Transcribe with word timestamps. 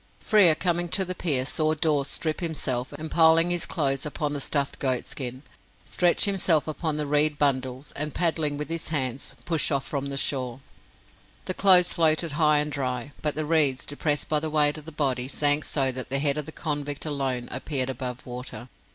Frere, 0.19 0.55
coming 0.55 0.89
to 0.89 1.05
the 1.05 1.13
pier, 1.13 1.45
saw 1.45 1.75
Dawes 1.75 2.07
strip 2.07 2.39
himself, 2.39 2.91
and 2.93 3.11
piling 3.11 3.51
his 3.51 3.67
clothes 3.67 4.03
upon 4.03 4.33
the 4.33 4.41
stuffed 4.41 4.79
goat 4.79 5.05
skin, 5.05 5.43
stretch 5.85 6.25
himself 6.25 6.67
upon 6.67 6.97
the 6.97 7.05
reed 7.05 7.37
bundles, 7.37 7.93
and, 7.95 8.11
paddling 8.15 8.57
with 8.57 8.67
his 8.67 8.87
hands, 8.87 9.35
push 9.45 9.69
off 9.69 9.85
from 9.85 10.07
the 10.07 10.17
shore. 10.17 10.59
The 11.45 11.53
clothes 11.53 11.93
floated 11.93 12.31
high 12.31 12.57
and 12.57 12.71
dry, 12.71 13.11
but 13.21 13.35
the 13.35 13.45
reeds, 13.45 13.85
depressed 13.85 14.27
by 14.27 14.39
the 14.39 14.49
weight 14.49 14.79
of 14.79 14.85
the 14.85 14.91
body, 14.91 15.27
sank 15.27 15.65
so 15.65 15.91
that 15.91 16.09
the 16.09 16.17
head 16.17 16.39
of 16.39 16.47
the 16.47 16.51
convict 16.51 17.05
alone 17.05 17.47
appeared 17.51 17.91
above 17.91 18.25
water. 18.25 18.69